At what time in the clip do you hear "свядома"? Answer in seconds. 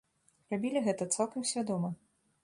1.51-1.93